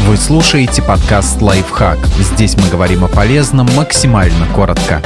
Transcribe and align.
Вы 0.00 0.18
слушаете 0.18 0.82
подкаст 0.82 1.40
«Лайфхак». 1.40 1.98
Здесь 2.18 2.56
мы 2.56 2.68
говорим 2.68 3.04
о 3.04 3.08
полезном 3.08 3.66
максимально 3.74 4.46
коротко. 4.48 5.02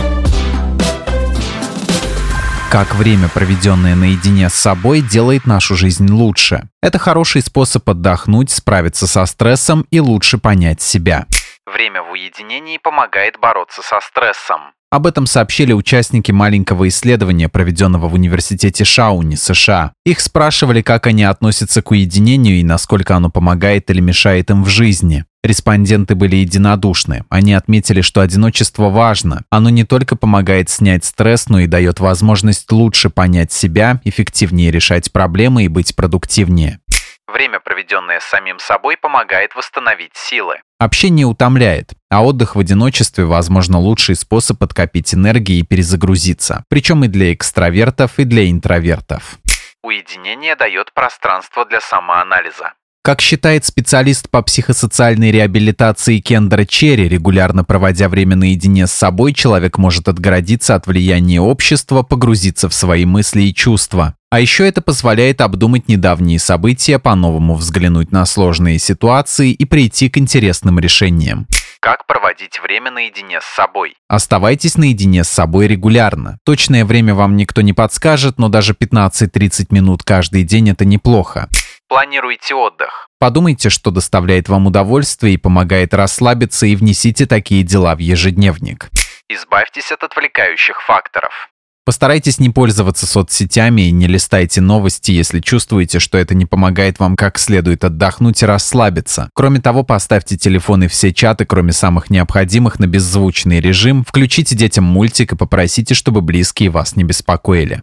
Как 2.69 2.97
время, 2.97 3.29
проведенное 3.29 3.95
наедине 3.95 4.51
с 4.51 4.55
собой, 4.55 5.01
делает 5.01 5.47
нашу 5.47 5.77
жизнь 5.77 6.11
лучше. 6.11 6.69
Это 6.83 6.99
хороший 6.99 7.43
способ 7.43 7.89
отдохнуть, 7.89 8.51
справиться 8.51 9.07
со 9.07 9.25
стрессом 9.27 9.87
и 9.91 10.01
лучше 10.01 10.37
понять 10.39 10.83
себя. 10.83 11.27
Время 11.73 12.03
в 12.03 12.13
уединении 12.13 12.79
помогает 12.79 13.39
бороться 13.39 13.83
со 13.83 14.01
стрессом. 14.01 14.73
Об 14.91 15.07
этом 15.07 15.27
сообщили 15.27 15.75
участники 15.75 16.33
маленького 16.33 16.89
исследования, 16.89 17.51
проведенного 17.51 18.09
в 18.09 18.15
университете 18.15 18.85
Шауни, 18.85 19.35
США. 19.35 19.93
Их 20.07 20.21
спрашивали, 20.21 20.81
как 20.81 21.07
они 21.07 21.25
относятся 21.25 21.83
к 21.83 21.91
уединению 21.91 22.57
и 22.57 22.63
насколько 22.63 23.15
оно 23.15 23.29
помогает 23.29 23.91
или 23.91 24.01
мешает 24.01 24.49
им 24.51 24.65
в 24.65 24.69
жизни. 24.69 25.27
Респонденты 25.45 26.15
были 26.15 26.37
единодушны. 26.37 27.25
Они 27.29 27.53
отметили, 27.53 28.01
что 28.01 28.23
одиночество 28.23 28.89
важно. 28.89 29.43
Оно 29.51 29.69
не 29.69 29.85
только 29.85 30.17
помогает 30.17 30.71
снять 30.71 31.05
стресс, 31.05 31.51
но 31.51 31.61
и 31.61 31.67
дает 31.67 32.01
возможность 32.01 32.73
лучше 32.73 33.11
понять 33.11 33.53
себя, 33.53 34.01
эффективнее 34.05 34.71
решать 34.71 35.13
проблемы 35.13 35.65
и 35.65 35.69
быть 35.69 35.95
продуктивнее. 35.95 36.81
Время, 37.29 37.61
проведенное 37.61 38.21
самим 38.21 38.59
собой, 38.59 38.97
помогает 38.97 39.55
восстановить 39.55 40.17
силы. 40.17 40.61
Общение 40.79 41.27
утомляет, 41.27 41.93
а 42.11 42.25
отдых 42.25 42.57
в 42.57 42.59
одиночестве, 42.59 43.25
возможно, 43.25 43.79
лучший 43.79 44.17
способ 44.17 44.59
подкопить 44.59 45.13
энергии 45.15 45.59
и 45.59 45.63
перезагрузиться. 45.63 46.65
Причем 46.71 47.05
и 47.05 47.09
для 47.09 47.35
экстравертов, 47.35 48.19
и 48.19 48.25
для 48.25 48.51
интровертов. 48.51 49.39
Уединение 49.83 50.57
дает 50.57 50.95
пространство 50.95 51.67
для 51.67 51.81
самоанализа. 51.81 52.73
Как 53.09 53.23
считает 53.23 53.65
специалист 53.65 54.29
по 54.29 54.43
психосоциальной 54.43 55.31
реабилитации 55.31 56.19
Кендра 56.19 56.67
Черри, 56.67 57.09
регулярно 57.09 57.65
проводя 57.65 58.07
время 58.07 58.37
наедине 58.37 58.87
с 58.87 58.93
собой, 58.93 59.33
человек 59.33 59.79
может 59.79 60.09
отгородиться 60.09 60.75
от 60.75 60.87
влияния 60.87 61.41
общества, 61.41 62.03
погрузиться 62.03 62.69
в 62.69 62.75
свои 62.75 63.07
мысли 63.07 63.45
и 63.45 63.55
чувства. 63.55 64.15
А 64.29 64.41
еще 64.41 64.69
это 64.69 64.83
позволяет 64.83 65.41
обдумать 65.41 65.89
недавние 65.89 66.39
события, 66.39 66.99
по-новому 66.99 67.55
взглянуть 67.55 68.13
на 68.13 68.27
сложные 68.27 68.79
ситуации 68.79 69.53
и 69.53 69.65
прийти 69.65 70.11
к 70.11 70.19
интересным 70.19 70.79
решениям. 70.79 71.47
Как 71.81 72.07
проводить 72.07 72.61
время 72.63 72.91
наедине 72.91 73.41
с 73.41 73.57
собой? 73.57 73.95
Оставайтесь 74.09 74.77
наедине 74.77 75.25
с 75.25 75.29
собой 75.29 75.67
регулярно. 75.67 76.39
Точное 76.45 76.85
время 76.85 77.15
вам 77.15 77.37
никто 77.37 77.63
не 77.63 77.73
подскажет, 77.73 78.39
но 78.39 78.51
даже 78.51 78.75
15-30 78.75 79.69
минут 79.71 80.03
каждый 80.03 80.43
день 80.43 80.69
это 80.69 80.85
неплохо. 80.85 81.49
Планируйте 81.89 82.55
отдых. 82.55 83.09
Подумайте, 83.19 83.71
что 83.71 83.91
доставляет 83.91 84.49
вам 84.51 84.67
удовольствие 84.67 85.35
и 85.35 85.39
помогает 85.39 85.95
расслабиться, 85.95 86.67
и 86.67 86.77
внесите 86.77 87.25
такие 87.25 87.63
дела 87.63 87.95
в 87.95 87.99
ежедневник. 87.99 88.91
Избавьтесь 89.29 89.91
от 89.91 90.03
отвлекающих 90.05 90.83
факторов. 90.83 91.49
Постарайтесь 91.89 92.39
не 92.39 92.51
пользоваться 92.51 93.07
соцсетями 93.07 93.89
и 93.89 93.91
не 93.91 94.07
листайте 94.07 94.61
новости, 94.61 95.11
если 95.11 95.41
чувствуете, 95.41 96.01
что 96.01 96.19
это 96.19 96.35
не 96.35 96.45
помогает 96.45 96.99
вам 96.99 97.17
как 97.17 97.39
следует 97.39 97.83
отдохнуть 97.83 98.43
и 98.43 98.47
расслабиться. 98.47 99.31
Кроме 99.33 99.59
того, 99.59 99.85
поставьте 99.85 100.37
телефоны 100.37 100.89
все 100.89 101.15
чаты, 101.15 101.47
кроме 101.47 101.73
самых 101.73 102.11
необходимых, 102.11 102.79
на 102.79 102.87
беззвучный 102.87 103.61
режим, 103.61 104.05
включите 104.07 104.55
детям 104.55 104.85
мультик 104.85 105.33
и 105.33 105.37
попросите, 105.37 105.95
чтобы 105.95 106.21
близкие 106.21 106.69
вас 106.69 106.95
не 106.95 107.05
беспокоили. 107.05 107.83